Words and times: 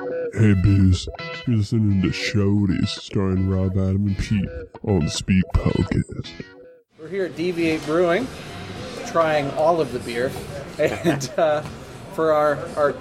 Hey 0.00 0.54
Biz, 0.54 1.08
you're 1.46 1.58
listening 1.58 2.00
to 2.00 2.08
Shorties 2.08 2.88
starring 2.88 3.50
Rob, 3.50 3.72
Adam, 3.72 4.06
and 4.06 4.16
Pete 4.16 4.48
on 4.82 5.06
Speak 5.10 5.44
Podcast. 5.54 6.30
We're 6.98 7.08
here 7.08 7.26
at 7.26 7.36
Deviate 7.36 7.84
Brewing, 7.84 8.26
trying 9.08 9.50
all 9.50 9.78
of 9.78 9.92
the 9.92 9.98
beer, 9.98 10.32
and 10.78 11.30
uh, 11.36 11.60
for 12.14 12.32
our, 12.32 12.56
our 12.76 12.94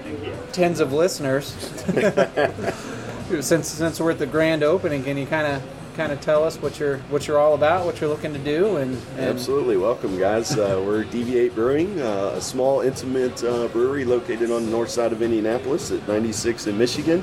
tens 0.51 0.81
of 0.81 0.91
listeners, 0.91 1.45
since 3.39 3.69
since 3.69 4.01
we're 4.01 4.11
at 4.11 4.19
the 4.19 4.27
grand 4.27 4.63
opening, 4.63 5.05
can 5.05 5.15
you 5.15 5.25
kind 5.25 5.47
of 5.47 5.78
kind 5.99 6.13
of 6.13 6.21
tell 6.21 6.45
us 6.45 6.55
what 6.61 6.79
you're 6.79 6.99
what 7.09 7.27
you're 7.27 7.37
all 7.37 7.55
about, 7.55 7.85
what 7.85 7.99
you're 7.99 8.09
looking 8.09 8.31
to 8.31 8.39
do, 8.39 8.77
and, 8.77 8.97
and 9.17 9.19
Absolutely, 9.19 9.75
welcome 9.75 10.17
guys. 10.17 10.57
Uh, 10.57 10.81
we're 10.85 11.03
Deviate 11.03 11.53
Brewing, 11.53 11.99
uh, 11.99 12.35
a 12.35 12.39
small, 12.39 12.79
intimate 12.79 13.43
uh, 13.43 13.67
brewery 13.67 14.05
located 14.05 14.49
on 14.49 14.63
the 14.63 14.71
north 14.71 14.89
side 14.89 15.11
of 15.11 15.21
Indianapolis 15.21 15.91
at 15.91 16.07
96 16.07 16.67
in 16.67 16.77
Michigan. 16.77 17.21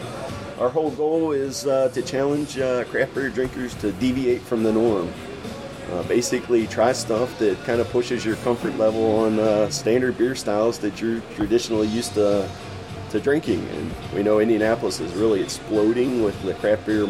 Our 0.58 0.68
whole 0.68 0.90
goal 0.90 1.32
is 1.32 1.66
uh, 1.66 1.88
to 1.94 2.02
challenge 2.02 2.58
uh, 2.58 2.84
craft 2.84 3.14
beer 3.14 3.30
drinkers 3.30 3.74
to 3.76 3.92
deviate 3.92 4.42
from 4.42 4.62
the 4.62 4.72
norm. 4.72 5.10
Uh, 5.90 6.02
basically, 6.02 6.66
try 6.66 6.92
stuff 6.92 7.38
that 7.38 7.56
kind 7.64 7.80
of 7.80 7.88
pushes 7.88 8.26
your 8.26 8.36
comfort 8.36 8.76
level 8.76 9.20
on 9.20 9.72
standard 9.72 10.18
beer 10.18 10.34
styles 10.34 10.78
that 10.80 11.00
you're 11.00 11.22
traditionally 11.34 11.88
used 11.88 12.12
to 12.12 12.46
to 13.08 13.20
drinking. 13.20 13.66
And 13.70 13.94
we 14.12 14.22
know 14.22 14.40
Indianapolis 14.40 15.00
is 15.00 15.14
really 15.14 15.40
exploding 15.40 16.22
with 16.22 16.38
the 16.42 16.52
craft 16.54 16.84
beer 16.84 17.06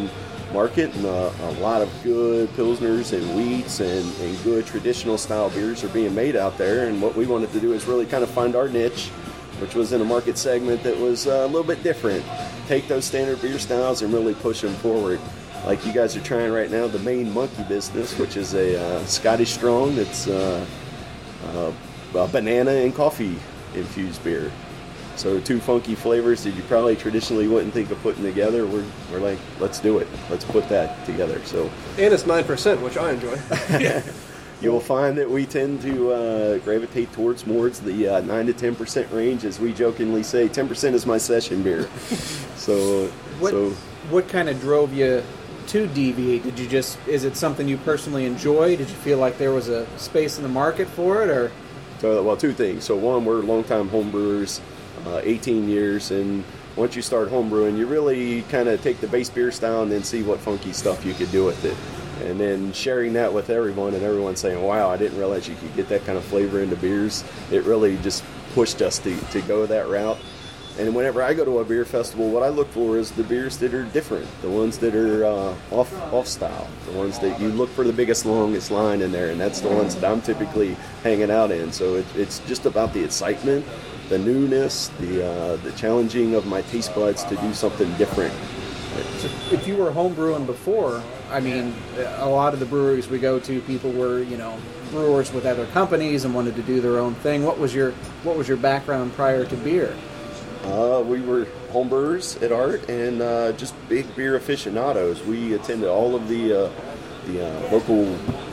market, 0.57 0.95
and 0.95 1.05
uh, 1.05 1.31
a 1.41 1.53
lot 1.61 1.83
of 1.83 1.91
good 2.03 2.49
pilsners 2.57 3.13
and 3.13 3.23
wheats 3.37 3.81
and, 3.81 4.21
and 4.23 4.43
good 4.43 4.65
traditional 4.65 5.19
style 5.19 5.51
beers 5.51 5.85
are 5.85 5.89
being 5.91 6.15
made 6.15 6.35
out 6.35 6.57
there. 6.57 6.89
And 6.89 7.03
what 7.03 7.15
we 7.15 7.27
wanted 7.27 7.53
to 7.53 7.61
do 7.61 7.75
is 7.75 7.85
really 7.85 8.07
kind 8.07 8.25
of 8.25 8.31
find 8.31 8.57
our 8.57 8.67
niche, 8.67 9.09
which 9.61 9.75
was 9.75 9.93
in 9.93 10.01
a 10.01 10.05
market 10.05 10.39
segment 10.39 10.83
that 10.83 10.97
was 10.97 11.27
uh, 11.27 11.45
a 11.45 11.47
little 11.47 11.63
bit 11.63 11.83
different. 11.83 12.25
Take 12.69 12.89
those 12.89 13.05
standard 13.05 13.43
beer 13.43 13.59
styles 13.59 14.01
and 14.01 14.11
really 14.15 14.33
push 14.33 14.63
them 14.63 14.73
forward. 14.77 15.21
Like 15.67 15.85
you 15.85 15.93
guys 15.93 16.17
are 16.17 16.23
trying 16.23 16.51
right 16.53 16.71
now, 16.71 16.87
the 16.87 17.01
main 17.01 17.31
monkey 17.35 17.65
business, 17.65 18.19
which 18.19 18.39
is 18.39 18.55
a 18.55 18.81
uh, 18.81 19.05
Scottish 19.05 19.53
strong 19.53 19.95
that's 19.95 20.27
uh, 20.27 20.65
uh, 21.49 21.73
a 22.15 22.29
banana 22.29 22.71
and 22.71 22.95
coffee 22.95 23.37
infused 23.75 24.25
beer. 24.25 24.51
So 25.17 25.41
two 25.41 25.61
funky 25.61 25.95
flavors 25.95 26.45
that 26.45 26.55
you 26.55 26.63
probably 26.63 26.97
traditionally 26.97 27.49
wouldn't 27.49 27.75
think 27.75 27.91
of 27.91 28.01
putting 28.03 28.23
together. 28.23 28.67
We're, 28.67 28.85
we're 29.11 29.21
like, 29.21 29.39
let's 29.61 29.81
do 29.81 29.99
it. 29.99 30.09
Let's 30.31 30.45
put 30.45 30.69
that 30.69 31.05
together. 31.05 31.43
So 31.45 31.71
And 31.99 32.15
it's 32.15 32.23
9%, 32.25 32.81
which 32.81 32.97
I 32.97 33.13
enjoy. 33.13 34.03
you 34.63 34.73
will 34.73 34.81
find 34.81 35.19
that 35.19 35.29
we 35.29 35.45
tend 35.45 35.83
to 35.83 36.13
uh, 36.13 36.59
gravitate 36.59 37.13
towards 37.13 37.47
more 37.47 37.67
towards 37.67 37.81
the 37.81 38.09
uh, 38.09 38.21
nine 38.21 38.47
to 38.47 38.53
ten 38.53 38.77
percent 38.77 39.11
range, 39.13 39.45
as 39.45 39.59
we 39.59 39.73
jokingly 39.73 40.23
say. 40.23 40.47
Ten 40.49 40.69
percent 40.69 40.95
is 40.95 41.05
my 41.05 41.19
session 41.19 41.63
beer. 41.63 41.89
so 42.57 43.09
what 43.41 43.51
so 43.51 43.71
what 44.11 44.29
kind 44.29 44.49
of 44.49 44.61
drove 44.61 44.95
you 44.95 45.23
to 45.69 45.87
Deviate? 45.89 46.45
Did 46.45 46.59
you 46.59 46.69
just 46.69 46.99
is 47.09 47.25
it 47.25 47.35
something 47.35 47.67
you 47.67 47.77
personally 47.79 48.25
enjoy? 48.25 48.77
Did 48.77 48.89
you 48.89 48.95
feel 48.97 49.19
like 49.19 49.37
there 49.39 49.53
was 49.53 49.69
a 49.69 49.87
space 49.99 50.37
in 50.37 50.45
the 50.45 50.49
market 50.49 50.87
for 50.87 51.23
it, 51.23 51.29
or 51.29 51.51
So, 52.01 52.23
well, 52.23 52.37
two 52.37 52.53
things. 52.53 52.85
So, 52.85 52.95
one, 52.95 53.25
we're 53.25 53.41
longtime 53.41 53.89
homebrewers, 53.89 54.61
uh, 55.07 55.21
18 55.23 55.69
years, 55.69 56.11
and 56.11 56.45
once 56.77 56.95
you 56.95 57.03
start 57.03 57.31
homebrewing, 57.31 57.79
you 57.79 57.87
really 57.87 58.43
kind 58.43 58.69
of 58.69 58.83
take 58.83 59.01
the 59.01 59.07
base 59.07 59.31
beer 59.31 59.51
style 59.51 59.83
and 59.83 59.91
then 59.91 60.05
see 60.05 60.23
what 60.23 60.39
funky 60.41 60.73
stuff 60.73 61.05
you 61.05 61.15
could 61.15 61.31
do 61.31 61.45
with 61.45 61.65
it. 61.65 61.77
And 62.29 62.41
then 62.41 62.73
sharing 62.73 63.13
that 63.15 63.33
with 63.33 63.51
everyone, 63.51 63.95
and 63.95 64.03
everyone 64.03 64.37
saying, 64.37 64.63
wow, 64.63 64.91
I 64.91 64.97
didn't 64.97 65.19
realize 65.19 65.49
you 65.49 65.57
could 65.57 65.75
get 65.77 65.89
that 65.89 66.05
kind 66.05 66.19
of 66.19 66.25
flavor 66.25 66.61
into 66.61 66.77
beers. 66.77 67.25
It 67.51 67.65
really 67.65 67.97
just 67.99 68.25
pushed 68.55 68.83
us 68.83 68.99
to, 69.01 69.17
to 69.17 69.41
go 69.43 69.67
that 69.67 69.89
route. 69.89 70.19
And 70.79 70.95
whenever 70.95 71.23
I 71.23 71.33
go 71.33 71.45
to 71.45 71.61
a 71.61 71.65
beer 71.65 71.87
festival, 71.87 72.29
what 72.31 72.43
I 72.43 72.49
look 72.49 72.69
for 72.69 72.99
is 72.99 73.11
the 73.11 73.23
beers 73.23 73.57
that 73.59 73.73
are 73.73 73.85
different, 73.85 74.29
the 74.43 74.51
ones 74.51 74.77
that 74.79 74.95
are 74.95 75.25
uh, 75.25 75.55
off 75.71 76.13
off 76.13 76.27
style, 76.27 76.69
the 76.85 76.93
ones 76.93 77.19
that 77.21 77.41
you 77.41 77.49
look 77.49 77.71
for 77.71 77.83
the 77.83 77.95
biggest, 77.95 78.27
longest 78.27 78.71
line 78.71 79.01
in 79.01 79.11
there, 79.11 79.31
and 79.31 79.41
that's 79.41 79.61
the 79.63 79.71
ones 79.71 79.95
that 79.95 80.05
I'm 80.05 80.21
typically 80.21 80.77
hanging 81.03 81.31
out 81.31 81.51
in. 81.51 81.73
So 81.73 81.95
it, 81.95 82.05
it's 82.15 82.41
just 82.41 82.67
about 82.67 82.93
the 82.93 83.03
excitement, 83.03 83.65
the 84.09 84.19
newness, 84.19 84.89
the 85.01 85.27
uh, 85.27 85.57
the 85.57 85.73
challenging 85.73 86.35
of 86.35 86.47
my 86.47 86.63
taste 86.63 86.95
buds 86.95 87.25
to 87.25 87.37
do 87.37 87.53
something 87.55 87.93
different. 87.97 88.35
if 89.53 89.67
you 89.67 89.77
were 89.77 89.91
homebrewing 89.91 90.47
before? 90.47 91.03
I 91.31 91.41
mean, 91.41 91.75
a 92.19 92.29
lot 92.29 92.55
of 92.55 92.61
the 92.61 92.67
breweries 92.67 93.09
we 93.09 93.19
go 93.19 93.39
to, 93.41 93.61
people 93.63 93.91
were 93.91 94.23
you 94.23 94.37
know 94.37 94.57
brewers 94.91 95.33
with 95.33 95.47
other 95.47 95.67
companies 95.67 96.25
and 96.25 96.35
wanted 96.35 96.55
to 96.57 96.63
do 96.63 96.81
their 96.81 96.99
own 96.99 97.15
thing. 97.17 97.45
What 97.45 97.59
was 97.59 97.75
your 97.75 97.93
what 98.23 98.37
was 98.37 98.49
your 98.49 98.57
background 98.57 99.13
prior 99.15 99.45
to 99.45 99.57
beer? 99.57 99.97
Uh, 100.65 101.01
we 101.07 101.21
were 101.21 101.47
homebrewers 101.71 102.43
at 102.43 102.51
Art 102.51 102.89
and 102.89 103.23
uh, 103.23 103.53
just 103.53 103.75
big 103.89 104.15
beer 104.17 104.37
aficionados. 104.37 105.23
We 105.25 105.55
attended 105.55 105.89
all 105.89 106.17
of 106.17 106.29
the 106.29 106.67
uh, 106.67 106.71
the 107.27 107.47
uh, 107.47 107.73
local 107.73 108.05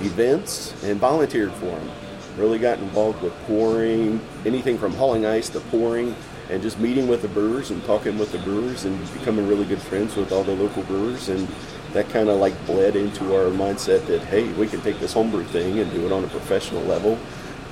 events 0.01 0.73
and 0.83 0.99
volunteered 0.99 1.51
for 1.53 1.65
them. 1.65 1.91
Really 2.37 2.59
got 2.59 2.79
involved 2.79 3.21
with 3.21 3.33
pouring, 3.45 4.19
anything 4.45 4.77
from 4.77 4.93
hauling 4.93 5.25
ice 5.25 5.49
to 5.49 5.59
pouring, 5.59 6.15
and 6.49 6.61
just 6.61 6.79
meeting 6.79 7.07
with 7.07 7.21
the 7.21 7.27
brewers 7.27 7.71
and 7.71 7.83
talking 7.85 8.17
with 8.17 8.31
the 8.31 8.39
brewers 8.39 8.85
and 8.85 9.13
becoming 9.13 9.47
really 9.47 9.65
good 9.65 9.81
friends 9.81 10.15
with 10.15 10.31
all 10.31 10.43
the 10.43 10.55
local 10.55 10.83
brewers. 10.83 11.29
And 11.29 11.47
that 11.93 12.09
kind 12.09 12.29
of 12.29 12.39
like 12.39 12.53
bled 12.65 12.95
into 12.95 13.35
our 13.35 13.51
mindset 13.51 14.05
that 14.07 14.21
hey, 14.23 14.51
we 14.53 14.67
can 14.67 14.81
take 14.81 14.99
this 14.99 15.13
homebrew 15.13 15.43
thing 15.45 15.79
and 15.79 15.91
do 15.91 16.05
it 16.05 16.11
on 16.11 16.23
a 16.23 16.27
professional 16.27 16.81
level 16.83 17.17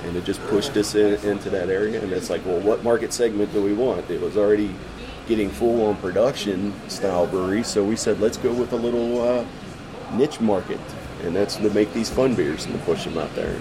and 0.04 0.16
it 0.16 0.24
just 0.24 0.40
pushed 0.46 0.76
us 0.76 0.94
in, 0.94 1.14
into 1.28 1.50
that 1.50 1.68
area. 1.68 2.02
And 2.02 2.12
it's 2.12 2.30
like, 2.30 2.44
well, 2.44 2.58
what 2.60 2.82
market 2.82 3.12
segment 3.12 3.52
do 3.52 3.62
we 3.62 3.72
want? 3.72 4.10
It 4.10 4.20
was 4.20 4.36
already 4.36 4.74
getting 5.28 5.50
full 5.50 5.86
on 5.86 5.96
production 5.96 6.74
style 6.88 7.26
breweries, 7.26 7.68
so 7.68 7.84
we 7.84 7.96
said, 7.96 8.20
let's 8.20 8.36
go 8.36 8.52
with 8.52 8.72
a 8.72 8.76
little 8.76 9.20
uh, 9.20 9.46
niche 10.14 10.40
market, 10.40 10.80
and 11.22 11.34
that's 11.34 11.56
to 11.56 11.70
make 11.70 11.92
these 11.92 12.10
fun 12.10 12.34
beers 12.34 12.66
and 12.66 12.74
to 12.74 12.80
push 12.84 13.04
them 13.04 13.16
out 13.16 13.32
there. 13.34 13.56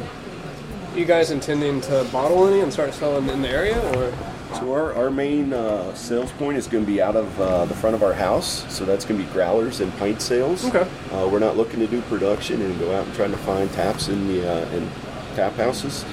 You 0.96 1.06
guys 1.06 1.32
intending 1.32 1.82
to 1.82 2.08
bottle 2.12 2.48
any 2.48 2.60
and 2.60 2.72
start 2.72 2.94
selling 2.94 3.30
in 3.30 3.42
the 3.42 3.50
area, 3.50 3.80
or 3.98 4.14
So 4.56 4.74
our, 4.74 4.94
our 4.96 5.10
main 5.10 5.54
uh, 5.54 5.94
sales 5.94 6.32
point 6.34 6.58
is 6.58 6.68
going 6.68 6.86
to 6.86 6.92
be 6.92 7.02
out 7.02 7.16
of 7.16 7.40
uh, 7.40 7.66
the 7.66 7.74
front 7.74 7.96
of 7.96 8.04
our 8.04 8.14
house. 8.14 8.66
So 8.74 8.84
that's 8.84 9.06
going 9.06 9.20
to 9.20 9.26
be 9.26 9.32
growlers 9.32 9.80
and 9.80 9.96
pint 9.98 10.22
sales. 10.22 10.66
Okay. 10.66 10.88
Uh, 11.12 11.28
we're 11.32 11.40
not 11.40 11.56
looking 11.56 11.80
to 11.80 11.88
do 11.88 12.02
production 12.04 12.62
and 12.62 12.78
go 12.80 12.94
out 12.94 13.06
and 13.06 13.16
trying 13.16 13.32
to 13.32 13.38
find 13.38 13.72
taps 13.72 14.10
in 14.10 14.28
the 14.28 14.52
uh, 14.52 14.70
in 14.72 14.90
tap 15.36 15.54
houses. 15.54 16.04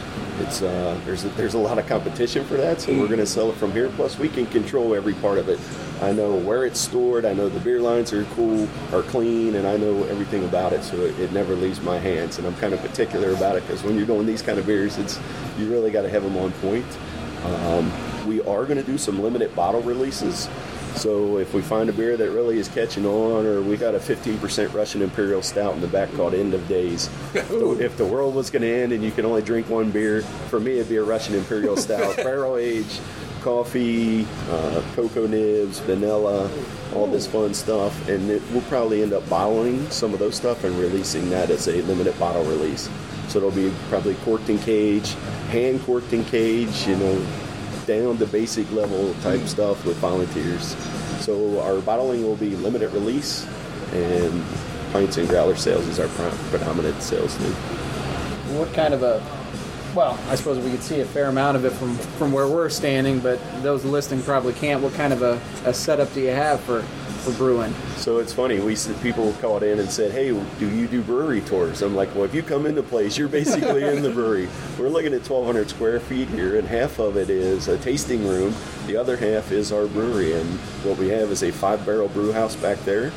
It's 0.41 0.63
uh, 0.63 1.01
there's 1.05 1.25
a, 1.25 1.29
there's 1.31 1.55
a 1.55 1.59
lot 1.59 1.79
of 1.79 1.87
competition 1.87 2.45
for 2.45 2.55
that, 2.55 2.81
so 2.81 2.93
we're 2.93 3.07
going 3.07 3.19
to 3.19 3.27
sell 3.27 3.51
it 3.51 3.57
from 3.57 3.73
here. 3.73 3.89
Plus, 3.91 4.19
we 4.19 4.29
can 4.29 4.47
control 4.47 4.95
every 4.95 5.15
part 5.15 5.39
of 5.39 5.49
it. 5.49 5.59
I 6.01 6.13
know 6.13 6.35
where 6.37 6.65
it's 6.65 6.79
stored. 6.79 7.25
I 7.25 7.33
know 7.33 7.49
the 7.49 7.61
beer 7.61 7.81
lines 7.81 8.13
are 8.13 8.25
cool, 8.25 8.69
are 8.93 9.03
clean, 9.03 9.57
and 9.57 9.67
I 9.67 9.77
know 9.77 10.05
everything 10.05 10.45
about 10.45 10.73
it. 10.73 10.85
So 10.85 10.97
it, 10.97 11.19
it 11.19 11.33
never 11.33 11.55
leaves 11.57 11.81
my 11.81 11.99
hands, 11.99 12.39
and 12.39 12.47
I'm 12.47 12.55
kind 12.57 12.73
of 12.73 12.81
particular 12.81 13.33
about 13.33 13.57
it 13.57 13.67
because 13.67 13.83
when 13.83 13.97
you're 13.97 14.07
doing 14.07 14.27
these 14.27 14.43
kind 14.43 14.59
of 14.59 14.67
beers, 14.67 14.97
it's 14.97 15.19
you 15.59 15.69
really 15.71 15.91
got 15.91 16.03
to 16.03 16.11
have 16.11 16.23
them 16.23 16.37
on 16.37 16.53
point. 16.53 16.87
Um, 17.45 17.93
we 18.27 18.41
are 18.43 18.65
going 18.65 18.79
to 18.79 18.85
do 18.85 18.99
some 18.99 19.21
limited 19.23 19.55
bottle 19.57 19.83
releases. 19.83 20.49
So 20.97 21.39
if 21.39 21.55
we 21.55 21.63
find 21.63 21.89
a 21.89 21.93
beer 21.93 22.17
that 22.17 22.31
really 22.31 22.59
is 22.59 22.69
catching 22.69 23.07
on, 23.07 23.47
or 23.47 23.63
we 23.63 23.77
got 23.77 23.95
a 23.95 23.99
15% 23.99 24.75
Russian 24.75 25.03
Imperial 25.03 25.43
Stout 25.43 25.75
in 25.75 25.81
the 25.81 25.87
back 25.87 26.13
called 26.15 26.35
End 26.35 26.55
of 26.55 26.67
Days. 26.69 27.09
if 27.35 27.97
the 27.97 28.05
world 28.05 28.35
was 28.35 28.51
going 28.51 28.63
to 28.63 28.69
end 28.69 28.93
and 28.93 29.03
you 29.05 29.11
could 29.11 29.25
only 29.25 29.43
drink 29.43 29.69
one 29.69 29.91
beer, 29.91 30.23
for 30.23 30.59
me 30.59 30.75
it'd 30.75 30.89
be 30.89 30.97
a 30.97 31.05
Russian 31.05 31.35
Imperial 31.35 31.77
Stout, 31.79 32.17
barrel 32.17 32.57
aged, 32.57 33.01
coffee, 33.43 34.27
uh, 34.51 34.83
cocoa 34.95 35.27
nibs, 35.27 35.79
vanilla, 35.81 36.51
all 36.95 37.07
this 37.07 37.27
fun 37.27 37.55
stuff, 37.55 38.09
and 38.09 38.31
it, 38.31 38.43
we'll 38.53 38.63
probably 38.63 39.03
end 39.03 39.13
up 39.13 39.29
bottling 39.29 39.89
some 39.91 40.13
of 40.13 40.19
those 40.19 40.35
stuff 40.35 40.65
and 40.65 40.77
releasing 40.79 41.31
that 41.31 41.51
as 41.51 41.69
a 41.69 41.81
limited 41.83 42.19
bottle 42.19 42.45
release. 42.45 42.91
So 43.29 43.39
it'll 43.39 43.51
be 43.51 43.73
probably 43.89 44.15
corked 44.17 44.49
in 44.49 44.59
cage, 44.59 45.13
hand 45.51 45.83
corked 45.83 46.13
in 46.13 46.25
cage, 46.25 46.87
you 46.87 46.97
know, 46.97 47.27
down 47.89 48.19
to 48.19 48.27
basic 48.27 48.71
level 48.71 49.15
type 49.15 49.41
mm. 49.41 49.49
stuff 49.49 49.85
with 49.85 49.97
volunteers. 49.97 50.77
So 51.25 51.61
our 51.63 51.81
bottling 51.81 52.23
will 52.23 52.37
be 52.37 52.55
limited 52.55 52.93
release, 52.93 53.49
and 53.93 54.45
pints 54.93 55.17
and 55.17 55.27
growler 55.29 55.57
sales 55.57 55.89
is 55.89 55.99
our 55.99 56.09
predominant 56.51 57.03
sales 57.03 57.37
lead. 57.41 57.55
What 58.57 58.73
kind 58.75 58.95
of 58.95 59.03
a 59.03 59.21
well, 59.95 60.19
I 60.29 60.35
suppose 60.35 60.63
we 60.63 60.71
could 60.71 60.83
see 60.83 61.01
a 61.01 61.05
fair 61.07 61.29
amount 61.29 61.57
of 61.57 61.65
it 61.65 61.73
from 61.73 61.97
from 62.19 62.31
where 62.31 62.47
we're 62.47 62.69
standing, 62.69 63.21
but 63.21 63.41
those 63.63 63.85
listening 63.85 64.23
probably 64.23 64.53
can't. 64.53 64.83
What 64.83 64.93
kind 64.93 65.13
of 65.13 65.23
a, 65.23 65.41
a 65.65 65.73
setup 65.73 66.13
do 66.13 66.21
you 66.21 66.29
have 66.29 66.61
for 66.61 66.85
for 67.19 67.33
brewing? 67.33 67.75
So 67.97 68.19
it's 68.19 68.33
funny. 68.33 68.61
We 68.61 68.77
people 69.03 69.33
called 69.41 69.63
in 69.63 69.79
and 69.79 69.91
said, 69.91 70.13
"Hey, 70.13 70.29
do 70.59 70.69
you 70.69 70.87
do 70.87 71.03
brewery 71.03 71.41
tours?" 71.41 71.83
I'm 71.83 71.95
like, 71.95 72.15
"Well, 72.15 72.25
if 72.25 72.35
you 72.35 72.43
come 72.43 72.67
into 72.67 72.83
place, 72.83 73.19
you're 73.19 73.29
basically 73.29 73.85
in 73.85 74.03
the 74.03 74.11
brewery. 74.11 74.49
We're 74.79 74.89
looking 74.89 75.13
at 75.13 75.29
1,200 75.29 75.69
square 75.69 76.01
feet 76.01 76.29
here, 76.29 76.57
and 76.57 76.67
half 76.67 76.99
of 76.99 77.17
it 77.17 77.31
is 77.31 77.69
a 77.69 77.79
tasting 77.79 78.27
room. 78.27 78.55
The 78.87 78.97
other 78.97 79.17
half 79.17 79.53
is 79.53 79.73
our 79.73 79.87
brewery, 79.87 80.33
and 80.33 80.49
what 80.85 80.99
we 80.99 81.09
have 81.09 81.31
is 81.31 81.43
a 81.43 81.51
five-barrel 81.51 82.09
brew 82.09 82.33
house 82.33 82.57
back 82.57 82.79
there. 82.85 83.13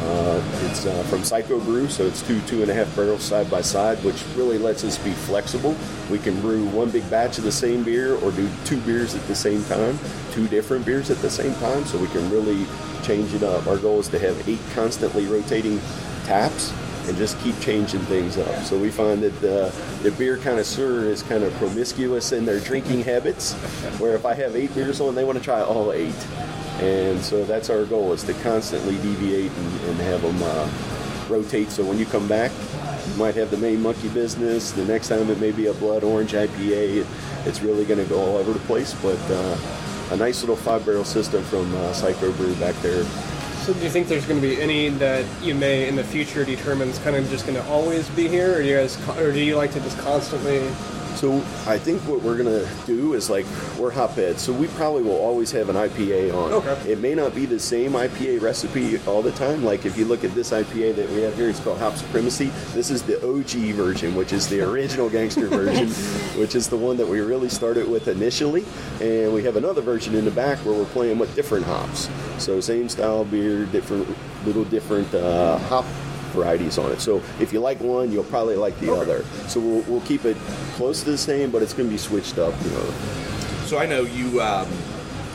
Uh, 0.00 0.40
it's 0.64 0.86
uh, 0.86 1.02
from 1.04 1.24
Psycho 1.24 1.58
Brew, 1.60 1.88
so 1.88 2.06
it's 2.06 2.26
two 2.26 2.40
two 2.42 2.62
and 2.62 2.70
a 2.70 2.74
half 2.74 2.94
barrels 2.94 3.22
side 3.22 3.50
by 3.50 3.60
side, 3.60 3.98
which 4.04 4.24
really 4.36 4.58
lets 4.58 4.84
us 4.84 4.96
be 4.98 5.10
flexible. 5.10 5.74
We 6.10 6.18
can 6.18 6.40
brew 6.40 6.66
one 6.68 6.90
big 6.90 7.08
batch 7.10 7.38
of 7.38 7.44
the 7.44 7.52
same 7.52 7.82
beer, 7.82 8.14
or 8.16 8.30
do 8.30 8.48
two 8.64 8.80
beers 8.82 9.14
at 9.14 9.26
the 9.26 9.34
same 9.34 9.64
time, 9.64 9.98
two 10.30 10.46
different 10.48 10.86
beers 10.86 11.10
at 11.10 11.18
the 11.18 11.30
same 11.30 11.54
time, 11.56 11.84
so 11.84 11.98
we 11.98 12.06
can 12.08 12.30
really 12.30 12.64
change 13.02 13.34
it 13.34 13.42
up. 13.42 13.66
Our 13.66 13.76
goal 13.78 13.98
is 13.98 14.08
to 14.08 14.18
have 14.18 14.48
eight 14.48 14.60
constantly 14.74 15.26
rotating 15.26 15.80
taps 16.24 16.72
and 17.08 17.16
just 17.16 17.40
keep 17.40 17.58
changing 17.58 18.00
things 18.00 18.36
up. 18.36 18.64
So 18.64 18.78
we 18.78 18.90
find 18.90 19.22
that 19.22 19.40
the, 19.40 19.74
the 20.02 20.10
beer 20.12 20.36
connoisseur 20.36 21.04
is 21.04 21.22
kind 21.22 21.42
of 21.42 21.52
promiscuous 21.54 22.32
in 22.32 22.44
their 22.44 22.60
drinking 22.60 23.02
habits, 23.02 23.54
where 23.98 24.14
if 24.14 24.26
I 24.26 24.34
have 24.34 24.54
eight 24.54 24.74
beers 24.74 25.00
on, 25.00 25.14
they 25.14 25.24
want 25.24 25.38
to 25.38 25.44
try 25.44 25.62
all 25.62 25.92
eight. 25.92 26.14
And 26.80 27.20
so 27.20 27.44
that's 27.44 27.70
our 27.70 27.84
goal 27.84 28.12
is 28.12 28.22
to 28.24 28.34
constantly 28.34 28.96
deviate 28.98 29.50
and, 29.50 29.80
and 29.82 29.96
have 30.00 30.22
them 30.22 30.38
uh, 30.40 30.70
rotate. 31.28 31.70
So 31.70 31.84
when 31.84 31.98
you 31.98 32.06
come 32.06 32.28
back, 32.28 32.52
you 33.08 33.14
might 33.14 33.34
have 33.34 33.50
the 33.50 33.56
main 33.56 33.82
monkey 33.82 34.08
business. 34.08 34.70
The 34.70 34.84
next 34.84 35.08
time 35.08 35.28
it 35.30 35.40
may 35.40 35.50
be 35.50 35.66
a 35.66 35.74
blood 35.74 36.04
orange 36.04 36.32
IPA. 36.32 36.98
It, 36.98 37.06
it's 37.46 37.62
really 37.62 37.84
going 37.84 38.00
to 38.00 38.08
go 38.08 38.20
all 38.20 38.36
over 38.36 38.52
the 38.52 38.58
place, 38.60 38.94
but 39.02 39.18
uh, 39.30 39.58
a 40.10 40.16
nice 40.16 40.40
little 40.40 40.56
five 40.56 40.86
barrel 40.86 41.04
system 41.04 41.42
from 41.44 41.74
uh, 41.74 41.92
Psycho 41.92 42.32
Brew 42.32 42.54
back 42.56 42.74
there 42.76 43.04
So 43.64 43.74
do 43.74 43.80
you 43.80 43.90
think 43.90 44.08
there's 44.08 44.26
going 44.26 44.40
to 44.40 44.46
be 44.46 44.60
any 44.60 44.88
that 44.88 45.26
you 45.42 45.54
may 45.54 45.88
in 45.88 45.96
the 45.96 46.04
future 46.04 46.44
determine 46.44 46.88
is 46.88 46.98
kind 47.00 47.16
of 47.16 47.28
just 47.28 47.46
going 47.46 47.60
to 47.60 47.68
always 47.68 48.08
be 48.10 48.28
here, 48.28 48.54
or 48.54 48.62
do 48.62 48.68
you 48.68 48.76
guys, 48.76 48.96
or 49.18 49.32
do 49.32 49.40
you 49.40 49.56
like 49.56 49.72
to 49.72 49.80
just 49.80 49.98
constantly? 49.98 50.70
So 51.18 51.38
I 51.66 51.78
think 51.78 52.00
what 52.02 52.22
we're 52.22 52.36
gonna 52.36 52.64
do 52.86 53.14
is 53.14 53.28
like 53.28 53.44
we're 53.76 53.90
hotbed, 53.90 54.38
so 54.38 54.52
we 54.52 54.68
probably 54.68 55.02
will 55.02 55.18
always 55.18 55.50
have 55.50 55.68
an 55.68 55.74
IPA 55.74 56.32
on. 56.32 56.52
Okay. 56.52 56.92
It 56.92 57.00
may 57.00 57.12
not 57.12 57.34
be 57.34 57.44
the 57.44 57.58
same 57.58 57.94
IPA 57.94 58.40
recipe 58.40 59.00
all 59.04 59.20
the 59.20 59.32
time. 59.32 59.64
Like 59.64 59.84
if 59.84 59.98
you 59.98 60.04
look 60.04 60.22
at 60.22 60.32
this 60.36 60.52
IPA 60.52 60.94
that 60.94 61.10
we 61.10 61.22
have 61.22 61.34
here, 61.34 61.48
it's 61.48 61.58
called 61.58 61.78
Hop 61.78 61.96
Supremacy. 61.96 62.52
This 62.72 62.88
is 62.92 63.02
the 63.02 63.16
OG 63.28 63.74
version, 63.74 64.14
which 64.14 64.32
is 64.32 64.46
the 64.46 64.60
original 64.60 65.10
gangster 65.10 65.48
version, 65.48 65.88
which 66.40 66.54
is 66.54 66.68
the 66.68 66.76
one 66.76 66.96
that 66.98 67.08
we 67.08 67.18
really 67.18 67.48
started 67.48 67.88
with 67.88 68.06
initially. 68.06 68.64
And 69.00 69.34
we 69.34 69.42
have 69.42 69.56
another 69.56 69.80
version 69.80 70.14
in 70.14 70.24
the 70.24 70.30
back 70.30 70.58
where 70.58 70.76
we're 70.76 70.84
playing 70.84 71.18
with 71.18 71.34
different 71.34 71.66
hops. 71.66 72.08
So 72.38 72.60
same 72.60 72.88
style 72.88 73.24
beer, 73.24 73.66
different 73.66 74.06
little 74.46 74.64
different 74.66 75.12
uh, 75.12 75.58
hop 75.58 75.84
varieties 76.38 76.78
on 76.78 76.92
it. 76.92 77.00
So 77.00 77.22
if 77.40 77.52
you 77.52 77.60
like 77.60 77.80
one, 77.80 78.12
you'll 78.12 78.24
probably 78.24 78.56
like 78.56 78.78
the 78.80 78.92
other. 78.92 79.24
So 79.48 79.60
we'll, 79.60 79.82
we'll 79.82 80.00
keep 80.02 80.24
it 80.24 80.36
close 80.76 81.02
to 81.02 81.10
the 81.10 81.18
same, 81.18 81.50
but 81.50 81.62
it's 81.62 81.74
going 81.74 81.88
to 81.88 81.92
be 81.92 81.98
switched 81.98 82.38
up. 82.38 82.54
You 82.64 82.70
know. 82.70 82.90
So 83.66 83.78
I 83.78 83.86
know 83.86 84.02
you 84.02 84.40
um, 84.40 84.68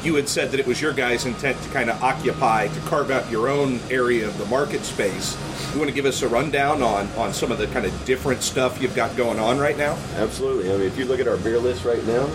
you 0.04 0.16
had 0.16 0.28
said 0.28 0.52
that 0.52 0.60
it 0.60 0.68
was 0.68 0.82
your 0.82 0.94
guys' 0.94 1.26
intent 1.26 1.62
to 1.62 1.70
kind 1.70 1.90
of 1.90 2.02
occupy, 2.04 2.68
to 2.68 2.80
carve 2.82 3.10
out 3.10 3.30
your 3.32 3.48
own 3.48 3.80
area 3.90 4.28
of 4.28 4.38
the 4.38 4.46
market 4.46 4.82
space. 4.82 5.38
You 5.72 5.80
want 5.80 5.90
to 5.90 5.96
give 5.96 6.06
us 6.06 6.22
a 6.22 6.28
rundown 6.28 6.84
on, 6.84 7.08
on 7.14 7.34
some 7.34 7.52
of 7.52 7.58
the 7.58 7.68
kind 7.68 7.86
of 7.86 8.06
different 8.06 8.44
stuff 8.44 8.82
you've 8.82 8.96
got 8.96 9.16
going 9.16 9.40
on 9.40 9.60
right 9.60 9.78
now? 9.78 9.98
Absolutely. 10.16 10.72
I 10.72 10.78
mean, 10.78 10.88
if 10.88 10.98
you 10.98 11.06
look 11.06 11.20
at 11.20 11.28
our 11.28 11.38
beer 11.38 11.58
list 11.58 11.86
right 11.86 12.04
now, 12.06 12.30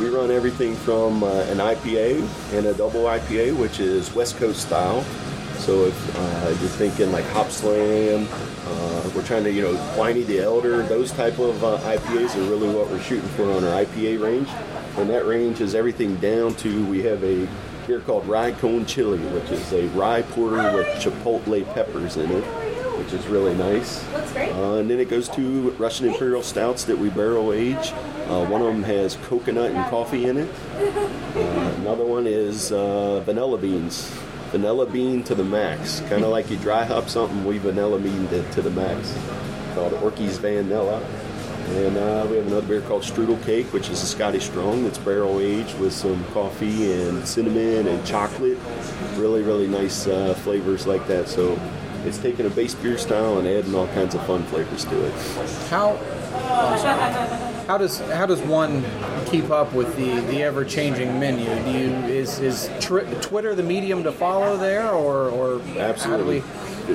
we 0.00 0.08
run 0.08 0.30
everything 0.30 0.74
from 0.74 1.22
uh, 1.22 1.42
an 1.42 1.58
IPA 1.58 2.26
and 2.54 2.66
a 2.66 2.74
double 2.74 3.04
IPA, 3.04 3.56
which 3.58 3.78
is 3.78 4.12
West 4.14 4.36
Coast 4.38 4.62
style. 4.62 5.04
So 5.62 5.84
if 5.84 6.16
uh, 6.18 6.48
you're 6.48 6.70
thinking 6.70 7.12
like 7.12 7.24
Hopslam, 7.26 8.26
uh, 8.66 9.10
we're 9.14 9.24
trying 9.24 9.44
to, 9.44 9.52
you 9.52 9.62
know, 9.62 9.76
Pliny 9.94 10.24
the 10.24 10.40
Elder, 10.40 10.82
those 10.82 11.12
type 11.12 11.38
of 11.38 11.62
uh, 11.62 11.78
IPAs 11.82 12.34
are 12.34 12.50
really 12.50 12.68
what 12.74 12.90
we're 12.90 13.00
shooting 13.00 13.28
for 13.30 13.44
on 13.44 13.62
our 13.62 13.84
IPA 13.84 14.20
range. 14.20 14.48
And 14.96 15.08
that 15.08 15.24
range 15.24 15.60
is 15.60 15.76
everything 15.76 16.16
down 16.16 16.56
to 16.56 16.84
we 16.86 17.04
have 17.04 17.22
a 17.22 17.46
beer 17.86 18.00
called 18.00 18.26
Rye 18.26 18.50
Cone 18.50 18.86
Chili, 18.86 19.20
which 19.20 19.52
is 19.52 19.72
a 19.72 19.86
rye 19.90 20.22
porter 20.22 20.76
with 20.76 20.88
chipotle 21.00 21.64
peppers 21.74 22.16
in 22.16 22.28
it, 22.32 22.44
which 22.98 23.12
is 23.12 23.24
really 23.28 23.54
nice. 23.54 24.04
Uh, 24.34 24.78
and 24.80 24.90
then 24.90 24.98
it 24.98 25.08
goes 25.08 25.28
to 25.28 25.70
Russian 25.78 26.08
Imperial 26.08 26.42
Stouts 26.42 26.82
that 26.86 26.98
we 26.98 27.08
barrel 27.08 27.52
age. 27.52 27.92
Uh, 28.26 28.44
one 28.46 28.62
of 28.62 28.66
them 28.66 28.82
has 28.82 29.14
coconut 29.26 29.70
and 29.70 29.88
coffee 29.90 30.26
in 30.26 30.38
it. 30.38 30.50
Uh, 30.76 31.74
another 31.78 32.04
one 32.04 32.26
is 32.26 32.72
uh, 32.72 33.20
vanilla 33.20 33.58
beans. 33.58 34.12
Vanilla 34.52 34.84
bean 34.84 35.22
to 35.24 35.34
the 35.34 35.42
max. 35.42 36.00
Kind 36.10 36.24
of 36.24 36.30
like 36.30 36.50
you 36.50 36.58
dry 36.58 36.84
hop 36.84 37.08
something, 37.08 37.42
we 37.42 37.56
vanilla 37.56 37.98
bean 37.98 38.28
to, 38.28 38.42
to 38.52 38.60
the 38.60 38.70
max. 38.70 39.18
Called 39.74 39.94
Orky's 39.94 40.36
Vanilla. 40.36 41.02
And 41.68 41.96
uh, 41.96 42.26
we 42.28 42.36
have 42.36 42.46
another 42.46 42.66
beer 42.66 42.82
called 42.82 43.02
Strudel 43.02 43.42
Cake, 43.46 43.72
which 43.72 43.88
is 43.88 44.02
a 44.02 44.06
Scottish 44.06 44.44
strong 44.44 44.84
that's 44.84 44.98
barrel 44.98 45.40
aged 45.40 45.78
with 45.78 45.94
some 45.94 46.22
coffee 46.34 46.92
and 46.92 47.26
cinnamon 47.26 47.86
and 47.88 48.04
chocolate. 48.06 48.58
Really, 49.14 49.40
really 49.40 49.68
nice 49.68 50.06
uh, 50.06 50.34
flavors 50.34 50.86
like 50.86 51.06
that. 51.06 51.28
So 51.28 51.58
it's 52.04 52.18
taking 52.18 52.44
a 52.44 52.50
base 52.50 52.74
beer 52.74 52.98
style 52.98 53.38
and 53.38 53.48
adding 53.48 53.74
all 53.74 53.86
kinds 53.88 54.14
of 54.14 54.26
fun 54.26 54.42
flavors 54.44 54.84
to 54.84 55.06
it. 55.06 55.14
How 55.70 55.96
how 57.72 57.78
does 57.78 58.00
how 58.00 58.26
does 58.26 58.42
one 58.42 58.84
keep 59.24 59.48
up 59.48 59.72
with 59.72 59.96
the, 59.96 60.20
the 60.30 60.42
ever 60.42 60.62
changing 60.62 61.18
menu? 61.18 61.46
Do 61.64 61.70
you 61.70 61.88
is 62.04 62.38
is 62.38 62.68
tr- 62.80 63.06
Twitter 63.22 63.54
the 63.54 63.62
medium 63.62 64.02
to 64.02 64.12
follow 64.12 64.58
there, 64.58 64.90
or 64.90 65.30
or 65.30 65.62
Absolutely. 65.78 66.42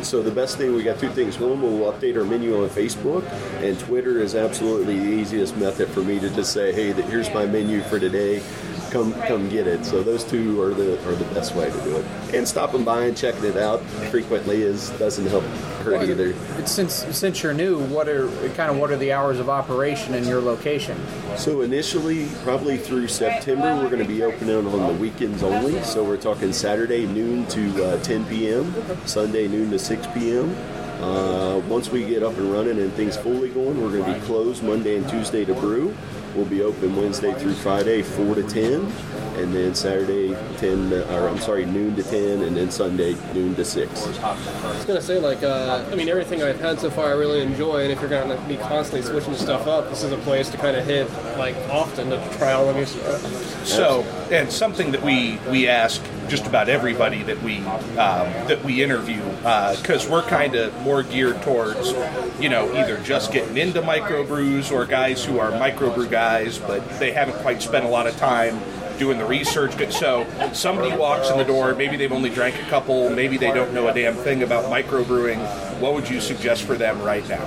So 0.04 0.22
the 0.22 0.30
best 0.30 0.60
thing 0.60 0.76
we 0.76 0.84
got 0.84 1.00
two 1.00 1.10
things. 1.10 1.40
One, 1.40 1.64
we'll 1.64 1.92
update 1.92 2.16
our 2.16 2.24
menu 2.24 2.62
on 2.62 2.70
Facebook, 2.70 3.24
and 3.64 3.80
Twitter 3.80 4.20
is 4.20 4.36
absolutely 4.36 5.00
the 5.00 5.16
easiest 5.16 5.58
method 5.58 5.90
for 5.90 6.02
me 6.02 6.20
to 6.20 6.30
just 6.30 6.54
say, 6.54 6.72
"Hey, 6.72 6.92
here's 7.10 7.34
my 7.34 7.48
menu 7.48 7.82
for 7.82 8.00
today. 8.00 8.44
Come, 8.92 9.14
come 9.14 9.50
get 9.50 9.68
it." 9.68 9.86
So 9.86 10.04
those 10.04 10.24
two 10.24 10.62
are 10.62 10.74
the 10.74 10.94
are 11.08 11.16
the 11.16 11.26
best 11.34 11.56
way 11.56 11.70
to 11.70 11.82
do 11.84 11.98
it. 11.98 12.06
And 12.34 12.48
stopping 12.48 12.84
by 12.84 13.06
and 13.06 13.18
checking 13.18 13.46
it 13.46 13.58
out 13.58 13.82
frequently 14.12 14.62
is 14.62 14.90
doesn't 14.92 15.28
help 15.28 15.44
hurt 15.84 16.10
either. 16.10 16.34
It's 16.58 16.72
since 16.72 17.06
since 17.16 17.44
you're 17.44 17.54
new, 17.54 17.80
what 17.86 18.08
are 18.08 18.28
kind 18.56 18.72
of 18.72 18.78
what 18.78 18.92
are 18.92 18.98
the 18.98 19.14
hours 19.14 19.40
of 19.40 19.50
operation 19.50 20.14
in 20.14 20.26
your 20.26 20.42
location? 20.42 20.98
So 21.38 21.62
initially, 21.62 22.28
probably 22.44 22.78
through 22.78 23.08
September, 23.08 23.76
we're 23.76 23.90
going 23.90 24.02
to 24.02 24.08
be 24.08 24.24
opening 24.24 24.56
on 24.56 24.88
the 24.88 25.00
weekends 25.00 25.44
only. 25.44 25.82
So 25.84 26.04
we're 26.04 26.18
talking 26.18 26.52
Saturday 26.54 27.06
noon 27.06 27.46
to 27.48 27.86
uh, 27.86 28.04
10 28.04 28.26
p.m., 28.26 28.74
Sunday 29.06 29.48
noon 29.48 29.70
to 29.72 29.80
6 29.80 30.08
p.m. 30.14 30.56
Uh, 31.02 31.60
once 31.68 31.92
we 31.92 32.04
get 32.06 32.24
up 32.24 32.36
and 32.38 32.52
running 32.52 32.80
and 32.80 32.92
things 32.94 33.16
fully 33.16 33.50
going, 33.50 33.80
we're 33.82 33.92
going 33.92 34.04
to 34.04 34.20
be 34.20 34.26
closed 34.26 34.64
Monday 34.64 34.98
and 34.98 35.08
Tuesday 35.08 35.46
to 35.46 35.54
brew. 35.54 35.96
We'll 36.38 36.46
be 36.46 36.62
open 36.62 36.96
Wednesday 36.96 37.34
through 37.34 37.56
Friday, 37.56 38.04
4 38.04 38.36
to 38.36 38.44
10, 38.44 38.74
and 39.38 39.56
then 39.56 39.74
Saturday 39.74 40.38
10, 40.58 40.94
or 40.94 41.28
I'm 41.28 41.40
sorry, 41.40 41.66
noon 41.66 41.96
to 41.96 42.04
10, 42.04 42.44
and 42.44 42.56
then 42.56 42.70
Sunday 42.70 43.16
noon 43.34 43.56
to 43.56 43.66
6. 43.66 44.20
I 44.20 44.34
was 44.72 44.86
going 44.86 45.00
to 45.00 45.02
say 45.02 45.18
like, 45.18 45.42
uh, 45.42 45.84
I 45.92 45.96
mean, 45.96 46.10
everything 46.10 46.44
I've 46.44 46.60
had 46.60 46.80
so 46.80 46.92
far 46.92 47.08
I 47.08 47.14
really 47.14 47.42
enjoy, 47.42 47.82
and 47.82 47.92
if 47.92 48.00
you're 48.02 48.10
going 48.12 48.30
to 48.30 48.48
be 48.48 48.56
constantly 48.56 49.02
switching 49.02 49.34
stuff 49.34 49.66
up, 49.66 49.90
this 49.90 50.04
is 50.04 50.12
a 50.12 50.18
place 50.18 50.48
to 50.50 50.58
kind 50.58 50.78
of 50.78 50.86
hit 50.86 51.10
like 51.40 51.56
often 51.72 52.12
to 52.12 52.38
try 52.38 52.52
all 52.52 52.68
the 52.68 52.74
new 52.74 52.86
stuff. 52.86 53.66
So, 53.66 54.04
and 54.32 54.52
something 54.52 54.92
that 54.92 55.02
we 55.02 55.40
we 55.50 55.68
ask 55.68 56.04
just 56.28 56.46
about 56.46 56.70
everybody 56.70 57.24
that 57.24 57.42
we 57.42 57.58
um, 57.60 58.28
that 58.48 58.64
we 58.64 58.84
interview 58.84 59.22
because 59.82 60.08
we're 60.08 60.24
kind 60.24 60.56
of 60.56 60.76
more 60.82 61.04
geared 61.04 61.42
towards 61.42 61.94
you 62.40 62.50
know 62.50 62.74
either 62.76 62.98
just 63.00 63.32
getting 63.32 63.58
into 63.58 63.82
microbrews 63.82 64.72
or 64.72 64.86
guys 64.86 65.24
who 65.24 65.40
are 65.40 65.52
microbrew 65.52 66.10
guys 66.10 66.58
but 66.58 66.88
they 67.00 67.12
haven't 67.12 67.38
quite 67.42 67.62
spent 67.62 67.86
a 67.86 67.90
lot 67.90 68.08
of 68.08 68.16
time 68.18 68.60
doing 68.98 69.18
the 69.18 69.26
research. 69.26 69.74
So 69.94 70.26
somebody 70.54 70.96
walks 70.96 71.30
in 71.30 71.38
the 71.38 71.44
door, 71.44 71.76
maybe 71.76 71.98
they've 71.98 72.12
only 72.12 72.30
drank 72.30 72.56
a 72.56 72.66
couple, 72.70 73.10
maybe 73.10 73.38
they 73.38 73.52
don't 73.52 73.74
know 73.74 73.88
a 73.88 73.94
damn 73.94 74.16
thing 74.16 74.44
about 74.44 74.66
microbrewing. 74.66 75.38
What 75.80 75.94
would 75.94 76.10
you 76.10 76.20
suggest 76.20 76.64
for 76.64 76.76
them 76.76 77.02
right 77.02 77.28
now? 77.30 77.46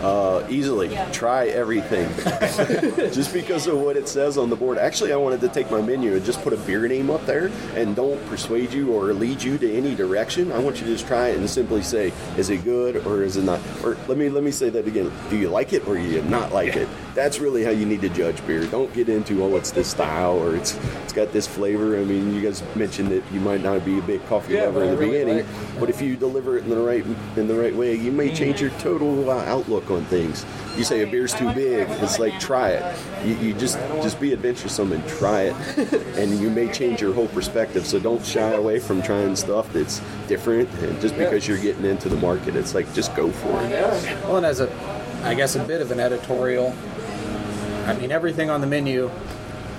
Uh, 0.00 0.46
easily. 0.50 0.96
Try 1.12 1.46
everything. 1.46 2.08
Just 3.12 3.32
because 3.32 3.66
of 3.66 3.78
what 3.78 3.96
it 3.96 4.08
says 4.08 4.36
on 4.38 4.50
the 4.50 4.56
board. 4.56 4.78
Actually 4.78 5.12
i 5.12 5.16
wanted 5.16 5.40
to 5.40 5.48
take 5.48 5.70
my 5.70 5.80
menu 5.80 6.14
and 6.14 6.24
just 6.24 6.40
put 6.42 6.52
a 6.52 6.56
beer 6.58 6.86
name 6.86 7.10
up 7.10 7.24
there 7.26 7.50
and 7.74 7.96
don't 7.96 8.24
persuade 8.26 8.72
you 8.72 8.92
or 8.92 9.12
lead 9.14 9.42
you 9.42 9.58
to 9.58 9.72
any 9.72 9.94
direction. 9.94 10.52
I 10.52 10.58
want 10.58 10.80
you 10.80 10.86
to 10.86 10.92
just 10.92 11.06
try 11.06 11.28
it 11.28 11.38
and 11.38 11.48
simply 11.48 11.82
say 11.82 12.12
is 12.36 12.50
it 12.50 12.64
good 12.64 13.06
or 13.06 13.22
is 13.22 13.36
it 13.36 13.44
not? 13.44 13.60
Or 13.82 13.96
let 14.06 14.18
me 14.18 14.28
let 14.28 14.44
me 14.44 14.50
say 14.50 14.68
that 14.70 14.86
again. 14.86 15.10
Do 15.30 15.36
you 15.36 15.48
like 15.48 15.72
it 15.72 15.86
or 15.86 15.94
do 15.96 16.02
you 16.02 16.22
not 16.22 16.52
like 16.52 16.76
it 16.76 16.88
that's 17.16 17.40
really 17.40 17.64
how 17.64 17.70
you 17.70 17.84
need 17.86 18.00
to 18.02 18.08
judge 18.10 18.46
beer 18.46 18.64
don't 18.66 18.92
get 18.94 19.08
into 19.08 19.42
oh 19.42 19.56
it's 19.56 19.70
this 19.72 19.88
style 19.90 20.34
or 20.38 20.54
it's 20.54 20.78
it's 21.02 21.12
got 21.12 21.32
this 21.32 21.46
flavor 21.46 21.98
i 21.98 22.04
mean 22.04 22.32
you 22.34 22.40
guys 22.42 22.62
mentioned 22.76 23.08
that 23.08 23.22
you 23.32 23.40
might 23.40 23.62
not 23.62 23.84
be 23.84 23.98
a 23.98 24.02
big 24.02 24.24
coffee 24.26 24.52
Yeah, 24.52 24.64
lover 24.66 24.84
in 24.84 24.90
the 24.90 24.96
really 24.98 25.12
beginning 25.24 25.36
like- 25.46 25.80
but 25.80 25.90
if 25.90 26.00
you 26.00 26.14
deliver 26.16 26.56
it 26.58 26.64
in 26.64 26.70
the 26.70 26.76
right 26.76 27.04
in 27.36 27.48
the 27.48 27.54
right 27.54 27.74
way, 27.74 27.94
you 27.94 28.10
may 28.12 28.34
change 28.34 28.60
your 28.62 28.70
total 28.78 29.28
uh, 29.30 29.44
outlook 29.44 29.90
on 29.90 30.04
things. 30.06 30.46
You 30.78 30.84
say 30.84 31.02
a 31.02 31.06
beer's 31.06 31.34
too 31.34 31.52
big, 31.52 31.86
it's 32.00 32.18
like 32.18 32.38
try 32.40 32.70
it. 32.70 32.98
You, 33.26 33.34
you 33.36 33.52
just 33.54 33.76
just 34.02 34.18
be 34.18 34.32
adventuresome 34.32 34.92
and 34.92 35.06
try 35.06 35.42
it, 35.52 35.92
and 36.16 36.40
you 36.40 36.48
may 36.48 36.72
change 36.72 37.02
your 37.02 37.12
whole 37.12 37.28
perspective. 37.28 37.86
So 37.86 37.98
don't 37.98 38.24
shy 38.24 38.52
away 38.52 38.78
from 38.78 39.02
trying 39.02 39.36
stuff 39.36 39.70
that's 39.72 40.00
different. 40.28 40.70
And 40.80 40.98
just 41.00 41.14
because 41.18 41.46
you're 41.46 41.58
getting 41.58 41.84
into 41.84 42.08
the 42.08 42.16
market, 42.16 42.56
it's 42.56 42.74
like 42.74 42.90
just 42.94 43.14
go 43.14 43.30
for 43.30 43.48
it. 43.62 43.70
Well, 44.24 44.38
and 44.38 44.46
as 44.46 44.60
a, 44.60 44.70
I 45.24 45.34
guess 45.34 45.56
a 45.56 45.62
bit 45.64 45.82
of 45.82 45.90
an 45.90 46.00
editorial. 46.00 46.74
I 47.86 47.94
mean, 47.94 48.10
everything 48.12 48.50
on 48.50 48.60
the 48.60 48.66
menu 48.66 49.10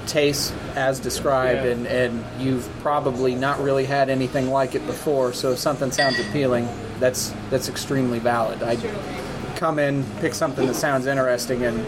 tastes 0.06 0.54
as 0.76 1.00
described, 1.00 1.66
Yeah. 1.66 1.72
and 1.72 1.86
and 1.88 2.24
you've 2.40 2.68
probably 2.82 3.36
not 3.36 3.62
really 3.62 3.86
had 3.86 4.10
anything 4.10 4.50
like 4.52 4.74
it 4.76 4.86
before. 4.88 5.34
So 5.34 5.52
if 5.52 5.60
something 5.60 5.92
sounds 5.92 6.20
appealing, 6.20 6.68
that's 7.00 7.34
that's 7.50 7.68
extremely 7.70 8.20
valid. 8.20 8.64
I 8.64 8.78
come 9.58 9.80
in, 9.80 10.06
pick 10.22 10.34
something 10.34 10.66
that 10.68 10.76
sounds 10.76 11.08
interesting, 11.08 11.64
and 11.66 11.86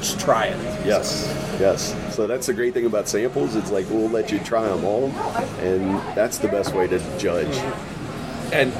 just 0.00 0.20
try 0.20 0.46
it. 0.46 0.86
Yes, 0.86 1.26
yes. 1.58 1.94
So 2.14 2.26
that's 2.26 2.46
the 2.46 2.54
great 2.54 2.74
thing 2.74 2.86
about 2.86 3.08
samples. 3.08 3.56
It's 3.56 3.70
like 3.70 3.88
we'll 3.90 4.08
let 4.10 4.30
you 4.30 4.38
try 4.40 4.68
them 4.68 4.84
all, 4.84 5.10
and 5.60 5.96
that's 6.16 6.38
the 6.38 6.48
best 6.48 6.74
way 6.74 6.86
to 6.88 6.98
judge. 7.18 7.56
And 8.52 8.72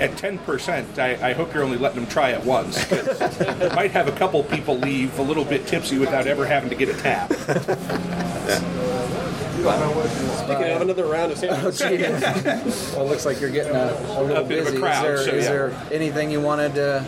at 0.00 0.10
10%, 0.12 0.98
I, 0.98 1.30
I 1.30 1.32
hope 1.32 1.54
you're 1.54 1.62
only 1.62 1.78
letting 1.78 2.00
them 2.00 2.08
try 2.08 2.30
it 2.30 2.44
once. 2.44 2.78
you 2.90 3.70
might 3.74 3.90
have 3.92 4.08
a 4.08 4.12
couple 4.12 4.42
people 4.44 4.78
leave 4.78 5.18
a 5.18 5.22
little 5.22 5.44
bit 5.44 5.66
tipsy 5.66 5.98
without 5.98 6.26
ever 6.26 6.46
having 6.46 6.70
to 6.70 6.76
get 6.76 6.88
a 6.88 6.94
tap. 6.94 7.30
can 10.56 10.66
have 10.66 10.82
another 10.82 11.06
round 11.06 11.32
of 11.32 11.38
samples. 11.38 11.80
well, 11.80 11.96
it 11.96 13.08
looks 13.08 13.24
like 13.24 13.40
you're 13.40 13.50
getting 13.50 13.74
a, 13.74 13.92
a 14.18 14.22
little 14.22 14.44
A 14.44 14.48
bit 14.48 14.58
of 14.58 14.66
a 14.66 14.70
busy. 14.70 14.78
crowd, 14.78 15.06
is 15.06 15.24
there, 15.24 15.30
so 15.30 15.36
is 15.36 15.44
yeah. 15.44 15.50
there 15.50 15.86
anything 15.90 16.30
you 16.30 16.40
wanted 16.40 16.74
to 16.74 17.04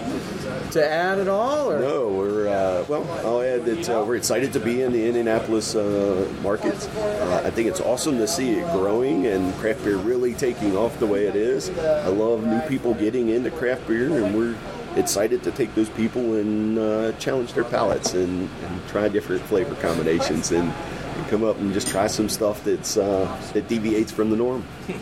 to 0.73 0.89
add 0.89 1.19
at 1.19 1.29
all? 1.29 1.71
Or? 1.71 1.81
No, 1.81 2.09
we're 2.09 2.49
uh, 2.49 2.66
well. 2.89 3.05
I'll 3.27 3.41
add 3.43 3.65
that 3.65 3.89
uh, 3.89 4.05
we're 4.05 4.17
excited 4.17 4.53
to 4.55 4.61
be 4.61 4.83
in 4.83 4.93
the 4.93 5.07
Indianapolis 5.07 5.75
uh, 5.75 6.33
market. 6.43 6.75
Uh, 6.97 7.43
I 7.45 7.51
think 7.51 7.69
it's 7.69 7.81
awesome 7.81 8.19
to 8.19 8.29
see 8.29 8.55
it 8.55 8.73
growing 8.73 9.27
and 9.27 9.55
craft 9.57 9.85
beer 9.85 9.97
really 9.97 10.35
taking 10.35 10.77
off 10.77 10.99
the 10.99 11.07
way 11.07 11.27
it 11.27 11.37
is. 11.37 11.71
I 11.79 12.09
love 12.09 12.45
new 12.45 12.61
people 12.63 12.95
getting 12.95 13.29
into 13.29 13.51
craft 13.51 13.87
beer, 13.89 14.23
and 14.25 14.37
we're 14.37 14.57
excited 14.97 15.43
to 15.43 15.51
take 15.51 15.75
those 15.75 15.91
people 15.91 16.35
and 16.35 16.79
uh, 16.79 17.13
challenge 17.13 17.53
their 17.53 17.65
palates 17.65 18.15
and, 18.15 18.49
and 18.65 18.89
try 18.89 19.09
different 19.09 19.43
flavor 19.43 19.75
combinations 19.77 20.53
and, 20.53 20.71
and 20.71 21.29
come 21.29 21.45
up 21.45 21.59
and 21.59 21.73
just 21.73 21.89
try 21.89 22.07
some 22.07 22.29
stuff 22.29 22.65
that's 22.65 22.97
uh, 22.97 23.27
that 23.53 23.69
deviates 23.69 24.13
from 24.13 24.31
the 24.31 24.37
norm. 24.37 24.65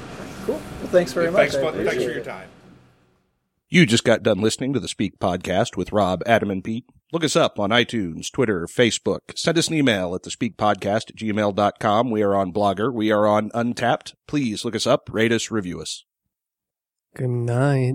Cool. 0.45 0.57
Well, 0.57 0.89
thanks 0.89 1.15
very 1.15 1.31
much. 1.31 1.53
Thanks, 1.53 1.75
thanks 1.75 2.05
for 2.05 2.11
your 2.11 2.23
time. 2.23 2.51
You 3.71 3.87
just 3.87 4.05
got 4.05 4.23
done 4.23 4.43
listening 4.43 4.75
to 4.75 4.79
the 4.79 4.89
Speak 4.89 5.19
Podcast 5.19 5.75
with 5.75 5.91
Rob, 5.91 6.23
Adam, 6.27 6.51
and 6.51 6.63
Pete. 6.63 6.85
Look 7.15 7.23
us 7.23 7.37
up 7.37 7.61
on 7.61 7.71
iTunes, 7.71 8.29
Twitter, 8.33 8.67
Facebook. 8.67 9.21
Send 9.37 9.57
us 9.57 9.69
an 9.69 9.75
email 9.75 10.17
at 10.17 10.25
the 10.25 10.31
speakpodcast 10.31 11.11
at 11.11 11.15
gmail.com. 11.15 12.11
We 12.11 12.23
are 12.25 12.35
on 12.35 12.53
Blogger. 12.53 12.93
We 12.93 13.13
are 13.13 13.25
on 13.25 13.51
Untappd. 13.51 14.15
Please 14.27 14.65
look 14.65 14.75
us 14.75 14.85
up, 14.85 15.09
rate 15.13 15.31
us, 15.31 15.49
review 15.49 15.81
us. 15.81 16.05
Good 17.15 17.31
night. 17.31 17.95